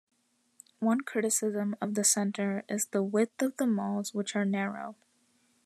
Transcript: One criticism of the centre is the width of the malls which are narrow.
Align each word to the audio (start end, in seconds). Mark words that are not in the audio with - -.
One 0.79 1.01
criticism 1.01 1.75
of 1.79 1.93
the 1.93 2.03
centre 2.03 2.63
is 2.67 2.87
the 2.87 3.03
width 3.03 3.39
of 3.43 3.57
the 3.57 3.67
malls 3.67 4.15
which 4.15 4.35
are 4.35 4.45
narrow. 4.45 4.95